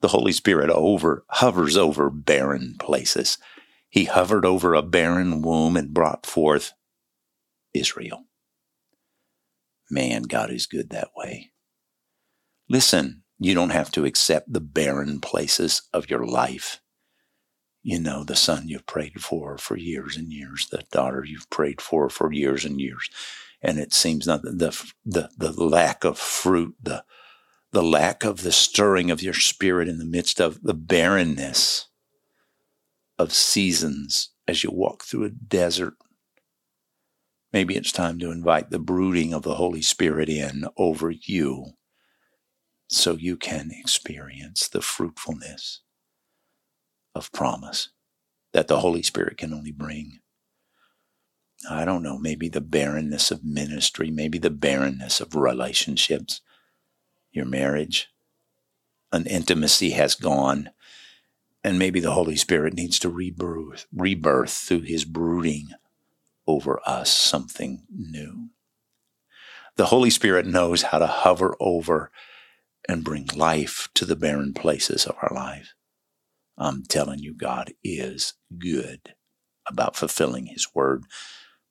The 0.00 0.08
Holy 0.08 0.32
Spirit 0.32 0.70
over 0.70 1.24
hovers 1.28 1.76
over 1.76 2.10
barren 2.10 2.76
places. 2.78 3.38
He 3.90 4.04
hovered 4.04 4.44
over 4.44 4.74
a 4.74 4.82
barren 4.82 5.42
womb 5.42 5.76
and 5.76 5.94
brought 5.94 6.26
forth 6.26 6.72
Israel. 7.74 8.24
Man, 9.90 10.22
God 10.22 10.50
is 10.50 10.66
good 10.66 10.90
that 10.90 11.10
way. 11.16 11.52
Listen, 12.68 13.23
you 13.44 13.54
don't 13.54 13.70
have 13.70 13.90
to 13.92 14.06
accept 14.06 14.52
the 14.52 14.60
barren 14.60 15.20
places 15.20 15.82
of 15.92 16.08
your 16.08 16.26
life. 16.26 16.80
You 17.82 18.00
know, 18.00 18.24
the 18.24 18.36
son 18.36 18.68
you've 18.68 18.86
prayed 18.86 19.20
for 19.20 19.58
for 19.58 19.76
years 19.76 20.16
and 20.16 20.32
years, 20.32 20.68
the 20.70 20.84
daughter 20.90 21.22
you've 21.24 21.50
prayed 21.50 21.82
for 21.82 22.08
for 22.08 22.32
years 22.32 22.64
and 22.64 22.80
years. 22.80 23.10
And 23.60 23.78
it 23.78 23.92
seems 23.92 24.26
not 24.26 24.42
the, 24.42 24.92
the, 25.04 25.30
the 25.36 25.52
lack 25.52 26.04
of 26.04 26.18
fruit, 26.18 26.74
the, 26.82 27.04
the 27.72 27.82
lack 27.82 28.24
of 28.24 28.42
the 28.42 28.52
stirring 28.52 29.10
of 29.10 29.22
your 29.22 29.34
spirit 29.34 29.88
in 29.88 29.98
the 29.98 30.06
midst 30.06 30.40
of 30.40 30.62
the 30.62 30.74
barrenness 30.74 31.88
of 33.18 33.32
seasons 33.32 34.30
as 34.48 34.64
you 34.64 34.70
walk 34.70 35.04
through 35.04 35.24
a 35.24 35.30
desert. 35.30 35.94
Maybe 37.52 37.76
it's 37.76 37.92
time 37.92 38.18
to 38.20 38.30
invite 38.30 38.70
the 38.70 38.78
brooding 38.78 39.34
of 39.34 39.42
the 39.42 39.56
Holy 39.56 39.82
Spirit 39.82 40.30
in 40.30 40.64
over 40.78 41.10
you 41.10 41.74
so 42.94 43.12
you 43.12 43.36
can 43.36 43.70
experience 43.72 44.68
the 44.68 44.80
fruitfulness 44.80 45.80
of 47.14 47.32
promise 47.32 47.90
that 48.52 48.68
the 48.68 48.80
Holy 48.80 49.02
Spirit 49.02 49.36
can 49.36 49.52
only 49.52 49.72
bring. 49.72 50.20
I 51.68 51.84
don't 51.84 52.02
know, 52.02 52.18
maybe 52.18 52.48
the 52.48 52.60
barrenness 52.60 53.30
of 53.30 53.44
ministry, 53.44 54.10
maybe 54.10 54.38
the 54.38 54.50
barrenness 54.50 55.20
of 55.20 55.34
relationships, 55.34 56.40
your 57.32 57.46
marriage, 57.46 58.08
an 59.12 59.26
intimacy 59.26 59.90
has 59.90 60.14
gone, 60.14 60.70
and 61.62 61.78
maybe 61.78 62.00
the 62.00 62.12
Holy 62.12 62.36
Spirit 62.36 62.74
needs 62.74 62.98
to 62.98 63.08
rebirth, 63.08 63.86
rebirth 63.92 64.50
through 64.50 64.82
his 64.82 65.04
brooding 65.04 65.68
over 66.46 66.80
us 66.86 67.10
something 67.10 67.84
new. 67.90 68.50
The 69.76 69.86
Holy 69.86 70.10
Spirit 70.10 70.46
knows 70.46 70.82
how 70.82 70.98
to 70.98 71.06
hover 71.06 71.56
over 71.58 72.12
and 72.88 73.04
bring 73.04 73.26
life 73.34 73.88
to 73.94 74.04
the 74.04 74.16
barren 74.16 74.52
places 74.54 75.06
of 75.06 75.16
our 75.22 75.32
life. 75.34 75.74
I'm 76.56 76.82
telling 76.84 77.18
you, 77.18 77.34
God 77.34 77.72
is 77.82 78.34
good 78.58 79.14
about 79.66 79.96
fulfilling 79.96 80.46
His 80.46 80.68
word. 80.74 81.04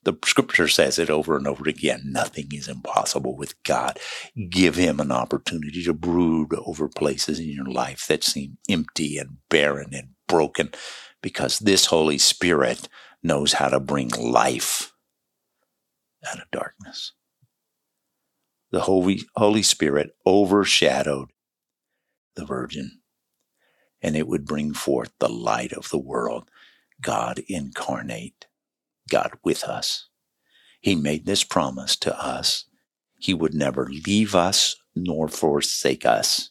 The 0.04 0.16
scripture 0.26 0.68
says 0.68 1.00
it 1.00 1.10
over 1.10 1.38
and 1.38 1.48
over 1.48 1.68
again. 1.70 2.02
Nothing 2.06 2.50
is 2.52 2.68
impossible 2.68 3.38
with 3.38 3.62
God. 3.64 4.00
Give 4.50 4.76
Him 4.76 5.00
an 5.00 5.12
opportunity 5.12 5.84
to 5.84 5.94
brood 5.94 6.54
over 6.66 6.90
places 6.90 7.40
in 7.40 7.50
your 7.50 7.66
life 7.66 8.08
that 8.08 8.24
seem 8.24 8.58
empty 8.70 9.18
and 9.18 9.38
barren 9.50 9.94
and 9.94 10.10
broken 10.28 10.72
because 11.22 11.60
this 11.60 11.86
Holy 11.86 12.18
Spirit 12.18 12.90
knows 13.22 13.54
how 13.54 13.70
to 13.70 13.80
bring 13.80 14.10
life 14.10 14.92
out 16.30 16.40
of 16.40 16.52
darkness 16.52 17.14
the 18.74 18.82
Holy, 18.82 19.22
Holy 19.36 19.62
Spirit 19.62 20.16
overshadowed 20.26 21.30
the 22.36 22.44
Virgin, 22.44 23.02
and 24.02 24.16
it 24.16 24.28
would 24.28 24.46
bring 24.46 24.74
forth 24.74 25.14
the 25.20 25.30
light 25.30 25.72
of 25.72 25.92
the 25.92 26.00
world, 26.00 26.50
God 27.00 27.44
incarnate, 27.48 28.48
God 29.12 29.34
with 29.44 29.64
us. 29.64 30.08
He 30.82 30.96
made 30.96 31.28
this 31.28 31.44
promise 31.44 31.96
to 31.98 32.20
us. 32.20 32.66
He 33.20 33.32
would 33.32 33.54
never 33.54 33.86
leave 34.08 34.34
us 34.34 34.76
nor 34.96 35.28
forsake 35.28 36.04
us. 36.04 36.50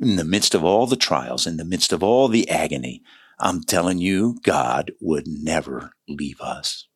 In 0.00 0.16
the 0.16 0.24
midst 0.24 0.52
of 0.52 0.64
all 0.64 0.88
the 0.88 0.96
trials, 0.96 1.46
in 1.46 1.58
the 1.58 1.64
midst 1.64 1.92
of 1.92 2.02
all 2.02 2.26
the 2.26 2.50
agony, 2.50 3.02
I'm 3.38 3.62
telling 3.62 3.98
you, 3.98 4.40
God 4.42 4.90
would 5.00 5.28
never 5.28 5.92
leave 6.08 6.40
us. 6.40 6.88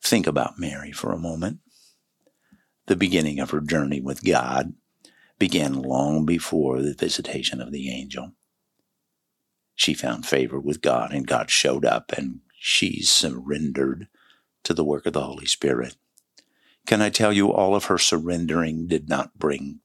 Think 0.00 0.28
about 0.28 0.60
Mary 0.60 0.92
for 0.92 1.12
a 1.12 1.18
moment 1.18 1.58
the 2.90 2.96
beginning 2.96 3.38
of 3.40 3.52
her 3.52 3.62
journey 3.62 4.00
with 4.02 4.24
God. 4.24 4.74
began 5.38 5.74
long 5.74 6.26
before 6.26 6.82
the 6.82 6.94
visitation 6.94 7.60
of 7.60 7.72
the 7.72 7.90
angel. 7.90 8.32
She 9.76 9.94
found 9.94 10.26
favor 10.26 10.60
with 10.60 10.82
God, 10.82 11.12
and 11.12 11.26
God 11.26 11.50
showed 11.50 11.84
up, 11.84 12.12
and 12.12 12.40
she 12.58 13.02
surrendered 13.02 14.08
to 14.64 14.74
the 14.74 14.84
work 14.84 15.06
of 15.06 15.14
the 15.14 15.22
Holy 15.22 15.46
Spirit. 15.46 15.96
Can 16.86 17.02
I 17.02 17.10
tell 17.10 17.32
you, 17.32 17.52
all 17.52 17.76
of 17.76 17.86
her 17.86 17.98
surrendering 17.98 18.88
did 18.88 19.08
not 19.08 19.38
bring 19.38 19.80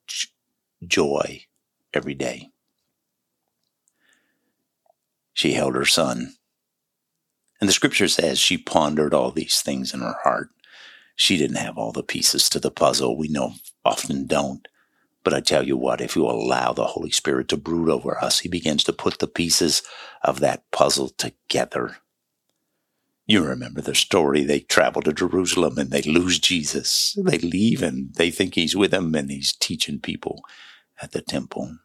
joy 0.85 1.45
every 1.93 2.15
day. 2.15 2.49
She 5.33 5.53
held 5.53 5.75
her 5.75 5.85
son. 5.85 6.33
And 7.61 7.69
the 7.69 7.73
scripture 7.73 8.07
says 8.07 8.39
she 8.39 8.57
pondered 8.57 9.13
all 9.13 9.31
these 9.31 9.61
things 9.61 9.93
in 9.93 10.01
her 10.01 10.17
heart. 10.23 10.49
She 11.15 11.37
didn't 11.37 11.57
have 11.57 11.77
all 11.77 11.91
the 11.91 12.03
pieces 12.03 12.49
to 12.49 12.59
the 12.59 12.71
puzzle. 12.71 13.17
We 13.17 13.27
know 13.27 13.53
often 13.83 14.27
don't. 14.27 14.67
But 15.23 15.33
I 15.33 15.39
tell 15.39 15.63
you 15.63 15.75
what, 15.75 16.01
if 16.01 16.15
you 16.15 16.25
allow 16.25 16.73
the 16.73 16.85
Holy 16.85 17.09
Spirit 17.09 17.47
to 17.49 17.57
brood 17.57 17.89
over 17.89 18.21
us, 18.23 18.39
He 18.39 18.49
begins 18.49 18.83
to 18.83 18.93
put 18.93 19.19
the 19.19 19.27
pieces 19.27 19.81
of 20.23 20.39
that 20.41 20.69
puzzle 20.71 21.09
together. 21.09 21.97
You 23.25 23.43
remember 23.43 23.81
the 23.81 23.95
story. 23.95 24.43
They 24.43 24.59
travel 24.59 25.01
to 25.01 25.13
Jerusalem 25.13 25.79
and 25.79 25.89
they 25.89 26.03
lose 26.03 26.37
Jesus. 26.37 27.17
They 27.17 27.39
leave 27.39 27.81
and 27.81 28.13
they 28.13 28.29
think 28.29 28.53
He's 28.53 28.75
with 28.75 28.91
them 28.91 29.15
and 29.15 29.31
He's 29.31 29.53
teaching 29.53 29.99
people 29.99 30.43
at 31.01 31.11
the 31.11 31.21
temple. 31.21 31.77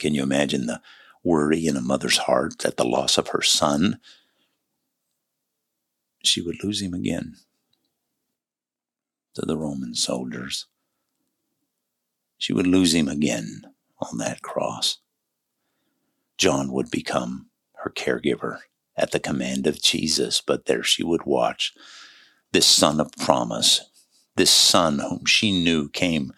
Can 0.00 0.14
you 0.14 0.22
imagine 0.22 0.66
the 0.66 0.80
worry 1.22 1.66
in 1.66 1.76
a 1.76 1.80
mother's 1.80 2.18
heart 2.18 2.64
at 2.64 2.78
the 2.78 2.84
loss 2.84 3.16
of 3.16 3.28
her 3.28 3.42
son? 3.42 4.00
She 6.24 6.40
would 6.40 6.64
lose 6.64 6.82
him 6.82 6.94
again 6.94 7.36
to 9.34 9.42
the 9.42 9.56
Roman 9.56 9.94
soldiers. 9.94 10.66
She 12.38 12.52
would 12.52 12.66
lose 12.66 12.94
him 12.94 13.08
again 13.08 13.62
on 14.00 14.18
that 14.18 14.42
cross. 14.42 14.98
John 16.38 16.72
would 16.72 16.90
become 16.90 17.46
her 17.76 17.90
caregiver 17.90 18.60
at 18.96 19.12
the 19.12 19.20
command 19.20 19.66
of 19.66 19.82
Jesus, 19.82 20.40
but 20.40 20.66
there 20.66 20.82
she 20.82 21.04
would 21.04 21.24
watch 21.24 21.72
this 22.52 22.66
son 22.66 23.00
of 23.00 23.12
promise, 23.12 23.80
this 24.36 24.50
son 24.50 24.98
whom 24.98 25.24
she 25.24 25.52
knew 25.52 25.88
came 25.88 26.32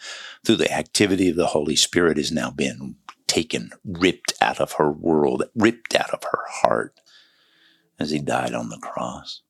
through 0.45 0.57
the 0.57 0.73
activity 0.73 1.31
of 1.31 1.37
the 1.37 1.49
Holy 1.49 1.77
Spirit 1.77 2.19
is 2.19 2.31
now 2.31 2.51
being 2.51 2.97
taken, 3.27 3.71
ripped 3.85 4.35
out 4.41 4.61
of 4.61 4.73
her 4.73 4.91
world, 4.91 5.45
ripped 5.55 5.95
out 5.95 6.11
of 6.11 6.23
her 6.23 6.45
heart 6.47 7.01
as 7.99 8.11
he 8.11 8.19
died 8.19 8.55
on 8.55 8.69
the 8.69 8.79
cross. 8.79 9.43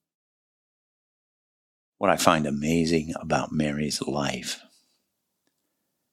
What 1.98 2.10
I 2.10 2.16
find 2.16 2.46
amazing 2.46 3.14
about 3.20 3.52
Mary's 3.52 4.02
life, 4.02 4.60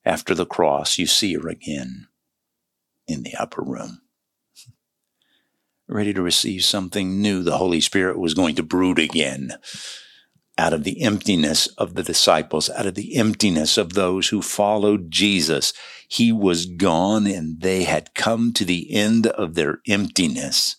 after 0.06 0.34
the 0.34 0.46
cross, 0.46 0.98
you 0.98 1.06
see 1.06 1.34
her 1.34 1.48
again 1.50 2.08
in 3.08 3.24
the 3.24 3.36
upper 3.36 3.62
room 3.62 4.02
ready 5.92 6.14
to 6.14 6.22
receive 6.22 6.64
something 6.64 7.22
new. 7.22 7.44
The 7.44 7.58
Holy 7.58 7.82
Spirit 7.82 8.18
was 8.18 8.34
going 8.34 8.56
to 8.56 8.64
brood 8.64 8.98
again 8.98 9.54
out 10.58 10.74
of 10.74 10.84
the 10.84 11.02
emptiness 11.02 11.68
of 11.78 11.96
the 11.96 12.04
disciples, 12.04 12.70
out 12.70 12.86
of 12.86 12.96
the 12.96 13.16
emptiness 13.16 13.78
of 13.78 13.94
those 13.94 14.30
who 14.30 14.42
followed 14.42 15.12
Jesus. 15.12 15.74
He 16.08 16.32
was 16.32 16.66
gone 16.66 17.28
and 17.28 17.62
they 17.62 17.84
had 17.84 18.14
come 18.14 18.54
to 18.54 18.66
the 18.66 18.94
end 18.94 19.28
of 19.28 19.56
their 19.56 19.80
emptiness. 19.88 20.78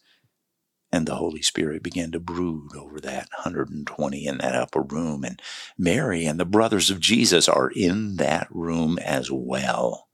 And 0.92 1.06
the 1.06 1.16
Holy 1.16 1.42
Spirit 1.42 1.82
began 1.82 2.12
to 2.12 2.20
brood 2.20 2.76
over 2.76 3.00
that 3.00 3.28
120 3.38 4.26
in 4.26 4.38
that 4.38 4.54
upper 4.54 4.82
room. 4.82 5.24
And 5.24 5.40
Mary 5.78 6.26
and 6.26 6.38
the 6.38 6.44
brothers 6.44 6.90
of 6.90 7.00
Jesus 7.00 7.48
are 7.48 7.70
in 7.74 8.16
that 8.16 8.46
room 8.50 8.98
as 8.98 9.30
well. 9.32 10.08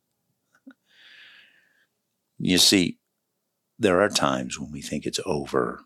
You 2.38 2.58
see, 2.58 2.98
there 3.78 4.00
are 4.00 4.08
times 4.08 4.58
when 4.58 4.70
we 4.70 4.80
think 4.80 5.04
it's 5.04 5.20
over, 5.26 5.82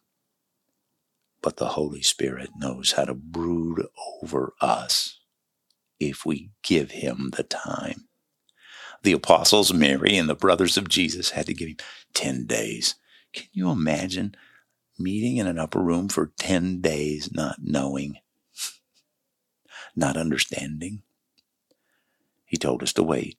but 1.42 1.57
the 1.57 1.68
Holy 1.68 2.02
Spirit 2.02 2.50
knows 2.57 2.92
how 2.92 3.05
to 3.07 3.14
brood 3.14 3.87
over 4.22 4.52
us 4.61 5.20
if 6.00 6.26
we 6.26 6.50
give 6.62 6.90
Him 6.90 7.31
the 7.37 7.42
time. 7.44 8.09
The 9.02 9.12
apostles, 9.12 9.72
Mary, 9.72 10.16
and 10.16 10.28
the 10.28 10.35
brothers 10.35 10.76
of 10.76 10.88
Jesus 10.88 11.31
had 11.31 11.46
to 11.46 11.55
give 11.55 11.68
Him 11.68 11.76
10 12.14 12.46
days. 12.46 12.96
Can 13.33 13.48
you 13.52 13.70
imagine 13.70 14.35
meeting 14.98 15.37
in 15.37 15.46
an 15.46 15.59
upper 15.59 15.81
room 15.81 16.09
for 16.09 16.33
10 16.38 16.81
days, 16.81 17.31
not 17.33 17.57
knowing, 17.62 18.18
not 19.96 20.16
understanding? 20.16 21.02
He 22.44 22.57
told 22.57 22.83
us 22.83 22.92
to 22.94 23.02
wait. 23.02 23.38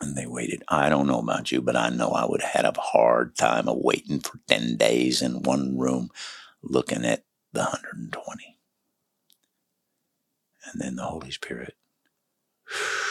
And 0.00 0.16
they 0.16 0.26
waited. 0.26 0.62
I 0.68 0.88
don't 0.88 1.06
know 1.06 1.18
about 1.18 1.52
you, 1.52 1.60
but 1.60 1.76
I 1.76 1.90
know 1.90 2.10
I 2.10 2.24
would 2.24 2.40
have 2.42 2.64
had 2.64 2.64
a 2.64 2.80
hard 2.80 3.36
time 3.36 3.68
of 3.68 3.78
waiting 3.78 4.20
for 4.20 4.40
10 4.48 4.76
days 4.76 5.20
in 5.20 5.42
one 5.42 5.76
room 5.78 6.10
looking 6.62 7.04
at 7.04 7.24
the 7.52 7.60
120. 7.60 8.58
And 10.72 10.80
then 10.80 10.96
the 10.96 11.04
Holy 11.04 11.30
Spirit. 11.30 11.74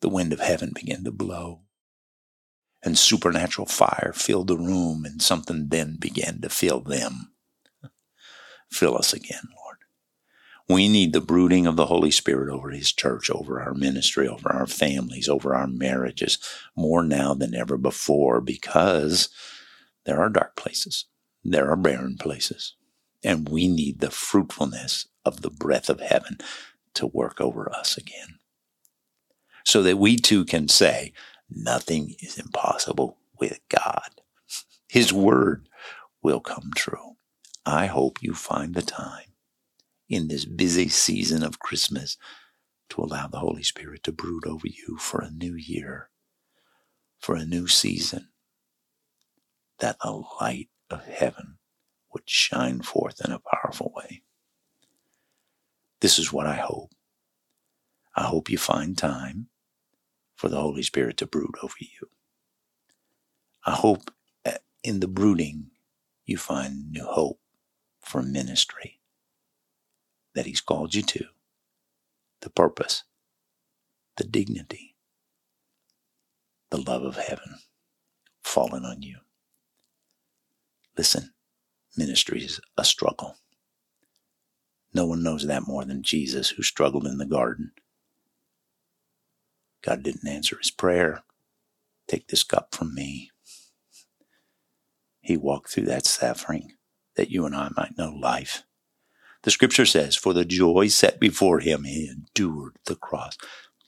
The 0.00 0.08
wind 0.08 0.32
of 0.32 0.40
heaven 0.40 0.72
began 0.74 1.04
to 1.04 1.12
blow, 1.12 1.60
and 2.82 2.98
supernatural 2.98 3.66
fire 3.66 4.12
filled 4.14 4.48
the 4.48 4.56
room, 4.56 5.04
and 5.04 5.22
something 5.22 5.68
then 5.68 5.96
began 5.98 6.40
to 6.40 6.48
fill 6.48 6.80
them. 6.80 7.32
Fill 8.70 8.96
us 8.96 9.12
again, 9.12 9.48
Lord. 9.62 9.76
We 10.68 10.88
need 10.88 11.12
the 11.12 11.20
brooding 11.20 11.66
of 11.66 11.76
the 11.76 11.86
Holy 11.86 12.10
Spirit 12.10 12.52
over 12.52 12.70
His 12.70 12.92
church, 12.92 13.30
over 13.30 13.60
our 13.60 13.74
ministry, 13.74 14.26
over 14.26 14.50
our 14.50 14.66
families, 14.66 15.28
over 15.28 15.54
our 15.54 15.66
marriages, 15.66 16.38
more 16.76 17.02
now 17.02 17.34
than 17.34 17.54
ever 17.54 17.76
before 17.76 18.40
because 18.40 19.28
there 20.04 20.20
are 20.20 20.28
dark 20.28 20.56
places, 20.56 21.06
there 21.44 21.70
are 21.70 21.76
barren 21.76 22.16
places, 22.16 22.74
and 23.22 23.48
we 23.48 23.68
need 23.68 24.00
the 24.00 24.10
fruitfulness 24.10 25.06
of 25.24 25.42
the 25.42 25.50
breath 25.50 25.88
of 25.90 26.00
heaven 26.00 26.38
to 26.94 27.06
work 27.06 27.40
over 27.40 27.70
us 27.74 27.96
again. 27.96 28.38
So 29.64 29.82
that 29.82 29.98
we 29.98 30.16
too 30.16 30.44
can 30.44 30.68
say, 30.68 31.12
nothing 31.56 32.14
is 32.20 32.38
impossible 32.38 33.18
with 33.38 33.60
God. 33.68 34.22
His 34.88 35.12
word 35.12 35.68
will 36.22 36.40
come 36.40 36.70
true. 36.76 37.16
I 37.66 37.86
hope 37.86 38.22
you 38.22 38.34
find 38.34 38.74
the 38.74 38.82
time 38.82 39.34
in 40.08 40.28
this 40.28 40.44
busy 40.44 40.88
season 40.88 41.42
of 41.42 41.58
Christmas 41.58 42.18
to 42.90 43.02
allow 43.02 43.26
the 43.26 43.38
Holy 43.38 43.62
Spirit 43.62 44.02
to 44.04 44.12
brood 44.12 44.46
over 44.46 44.66
you 44.66 44.98
for 44.98 45.20
a 45.20 45.30
new 45.30 45.54
year, 45.54 46.10
for 47.18 47.36
a 47.36 47.44
new 47.44 47.68
season, 47.68 48.28
that 49.78 49.96
the 50.02 50.24
light 50.40 50.68
of 50.90 51.06
heaven 51.06 51.58
would 52.12 52.28
shine 52.28 52.82
forth 52.82 53.24
in 53.24 53.32
a 53.32 53.40
powerful 53.40 53.92
way. 53.96 54.22
This 56.00 56.18
is 56.18 56.32
what 56.32 56.46
I 56.46 56.56
hope. 56.56 56.92
I 58.14 58.24
hope 58.24 58.50
you 58.50 58.58
find 58.58 58.96
time 58.98 59.48
for 60.42 60.48
the 60.48 60.60
Holy 60.60 60.82
Spirit 60.82 61.18
to 61.18 61.26
brood 61.28 61.54
over 61.62 61.76
you. 61.78 62.08
I 63.64 63.76
hope 63.76 64.10
in 64.82 64.98
the 64.98 65.06
brooding 65.06 65.70
you 66.26 66.36
find 66.36 66.90
new 66.90 67.04
hope 67.06 67.38
for 68.00 68.22
ministry 68.22 68.98
that 70.34 70.46
He's 70.46 70.60
called 70.60 70.96
you 70.96 71.02
to, 71.02 71.26
the 72.40 72.50
purpose, 72.50 73.04
the 74.16 74.24
dignity, 74.24 74.96
the 76.70 76.78
love 76.80 77.04
of 77.04 77.16
heaven 77.16 77.60
falling 78.42 78.84
on 78.84 79.02
you. 79.02 79.18
Listen, 80.98 81.30
ministry 81.96 82.42
is 82.44 82.60
a 82.76 82.84
struggle. 82.84 83.36
No 84.92 85.06
one 85.06 85.22
knows 85.22 85.46
that 85.46 85.68
more 85.68 85.84
than 85.84 86.02
Jesus, 86.02 86.50
who 86.50 86.64
struggled 86.64 87.06
in 87.06 87.18
the 87.18 87.26
garden. 87.26 87.72
God 89.82 90.02
didn't 90.02 90.28
answer 90.28 90.56
his 90.58 90.70
prayer. 90.70 91.22
Take 92.08 92.28
this 92.28 92.44
cup 92.44 92.74
from 92.74 92.94
me. 92.94 93.30
He 95.20 95.36
walked 95.36 95.70
through 95.70 95.86
that 95.86 96.06
suffering 96.06 96.72
that 97.16 97.30
you 97.30 97.46
and 97.46 97.54
I 97.54 97.70
might 97.76 97.98
know 97.98 98.10
life. 98.10 98.64
The 99.42 99.50
scripture 99.50 99.86
says, 99.86 100.16
for 100.16 100.32
the 100.32 100.44
joy 100.44 100.88
set 100.88 101.18
before 101.18 101.60
him, 101.60 101.84
he 101.84 102.08
endured 102.08 102.76
the 102.86 102.96
cross. 102.96 103.36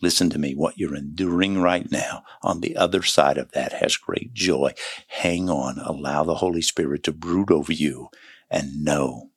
Listen 0.03 0.29
to 0.31 0.39
me, 0.39 0.55
what 0.55 0.79
you're 0.79 0.97
enduring 0.97 1.61
right 1.61 1.91
now 1.91 2.25
on 2.43 2.61
the 2.61 2.77
other 2.77 3.03
side 3.03 3.39
of 3.39 3.53
that 3.53 3.73
has 3.73 3.97
great 3.97 4.35
joy. 4.35 4.75
Hang 5.09 5.49
on, 5.49 5.79
allow 5.79 6.25
the 6.25 6.37
Holy 6.37 6.63
Spirit 6.63 7.05
to 7.05 7.13
brood 7.13 7.51
over 7.51 7.73
you 7.73 8.09
and 8.51 8.85
know 8.85 9.31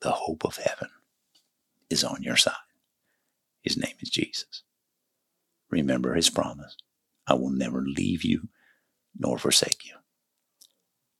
the 0.00 0.10
hope 0.10 0.44
of 0.44 0.56
heaven 0.56 0.90
is 1.88 2.04
on 2.04 2.22
your 2.22 2.36
side. 2.36 2.54
His 3.62 3.76
name 3.76 3.94
is 4.00 4.10
Jesus. 4.10 4.62
Remember 5.70 6.14
his 6.14 6.30
promise 6.30 6.76
I 7.26 7.34
will 7.34 7.50
never 7.50 7.82
leave 7.82 8.24
you 8.24 8.48
nor 9.18 9.38
forsake 9.38 9.84
you. 9.86 9.94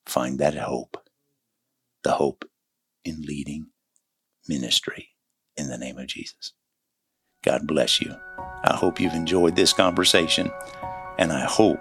Find 0.07 0.39
that 0.39 0.55
hope, 0.55 0.97
the 2.03 2.13
hope 2.13 2.45
in 3.05 3.23
leading 3.23 3.67
ministry 4.49 5.09
in 5.57 5.69
the 5.69 5.79
name 5.79 5.99
of 5.99 6.07
Jesus. 6.07 6.53
God 7.43 7.67
bless 7.67 8.01
you. 8.01 8.15
I 8.65 8.75
hope 8.75 9.01
you've 9.01 9.15
enjoyed 9.15 9.57
this 9.57 9.73
conversation, 9.73 10.51
and 11.19 11.33
I 11.33 11.45
hope 11.45 11.81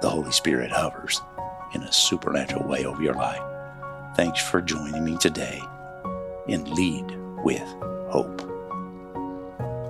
the 0.00 0.10
Holy 0.10 0.32
Spirit 0.32 0.70
hovers 0.70 1.20
in 1.74 1.82
a 1.82 1.92
supernatural 1.92 2.68
way 2.68 2.84
over 2.84 3.02
your 3.02 3.14
life. 3.14 3.42
Thanks 4.16 4.40
for 4.40 4.60
joining 4.60 5.04
me 5.04 5.16
today 5.16 5.60
in 6.46 6.64
Lead 6.74 7.06
with 7.42 7.66
Hope. 8.10 8.42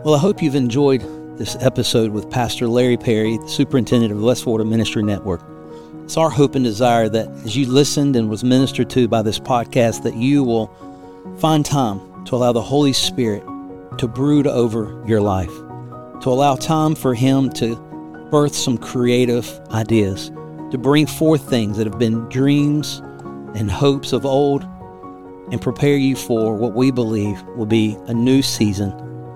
Well, 0.05 0.15
I 0.15 0.19
hope 0.19 0.43
you've 0.43 0.55
enjoyed 0.55 1.03
this 1.37 1.57
episode 1.61 2.13
with 2.13 2.31
Pastor 2.31 2.69
Larry 2.69 2.97
Perr, 2.97 3.49
Superintendent 3.49 4.13
of 4.13 4.19
the 4.19 4.25
West 4.25 4.45
Florida 4.45 4.65
Ministry 4.65 5.03
Network. 5.03 5.43
It's 6.05 6.17
our 6.17 6.31
hope 6.31 6.55
and 6.55 6.65
desire 6.65 7.09
that 7.09 7.27
as 7.45 7.57
you 7.57 7.67
listened 7.67 8.15
and 8.15 8.31
was 8.31 8.45
ministered 8.45 8.89
to 8.91 9.09
by 9.09 9.21
this 9.23 9.41
podcast, 9.41 10.05
that 10.05 10.15
you 10.15 10.45
will 10.45 10.69
find 11.41 11.67
time 11.67 12.25
to 12.27 12.37
allow 12.37 12.53
the 12.53 12.63
Holy 12.63 12.93
Spirit 12.93 13.43
to 13.99 14.07
brood 14.07 14.47
over 14.47 15.03
your 15.09 15.21
life, 15.21 15.51
to 16.21 16.29
allow 16.29 16.55
time 16.55 16.95
for 16.95 17.15
Him 17.15 17.51
to 17.55 17.75
birth 18.31 18.55
some 18.55 18.79
creative 18.79 19.61
ideas, 19.71 20.31
to 20.71 20.79
bring 20.79 21.07
forth 21.07 21.49
things 21.51 21.77
that 21.79 21.87
have 21.87 21.99
been 21.99 22.29
dreams 22.29 22.99
and 23.57 23.69
hopes 23.69 24.13
of 24.13 24.25
old, 24.25 24.63
and 25.51 25.61
prepare 25.61 25.97
you 25.97 26.15
for 26.15 26.55
what 26.55 26.75
we 26.75 26.93
believe 26.93 27.43
will 27.57 27.67
be 27.67 27.99
a 28.07 28.15
new 28.15 28.41
season 28.41 28.93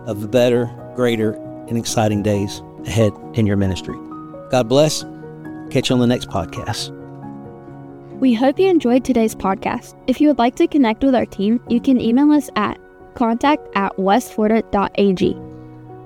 of 0.07 0.31
better, 0.31 0.71
greater, 0.95 1.33
and 1.69 1.79
exciting 1.79 2.23
days 2.23 2.63
ahead 2.87 3.13
in 3.35 3.47
your 3.47 3.57
ministry. 3.57 3.97
God 4.51 4.69
bless. 4.69 5.05
Catch 5.71 5.91
you 5.91 5.95
on 5.95 6.01
the 6.01 6.07
next 6.07 6.29
podcast. 6.29 6.95
We 8.19 8.35
hope 8.35 8.59
you 8.59 8.69
enjoyed 8.69 9.05
today's 9.05 9.35
podcast. 9.35 9.95
If 10.09 10.21
you 10.21 10.29
would 10.29 10.39
like 10.39 10.57
to 10.57 10.67
connect 10.67 11.05
with 11.05 11.15
our 11.15 11.27
team, 11.27 11.61
you 11.69 11.81
can 11.81 12.01
email 12.01 12.33
us 12.33 12.51
at 12.57 12.79
contact 13.15 13.69
at 13.77 13.97
westflorida.ag. 13.97 15.37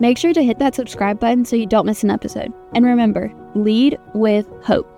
Make 0.01 0.18
sure 0.18 0.35
to 0.35 0.42
hit 0.42 0.59
that 0.59 0.75
subscribe 0.75 1.20
button 1.20 1.44
so 1.44 1.57
you 1.57 1.66
don't 1.66 1.87
miss 1.87 2.03
an 2.03 2.11
episode. 2.11 2.53
And 2.75 2.85
remember, 2.85 3.33
lead 3.55 3.98
with 4.14 4.46
hope. 4.62 4.91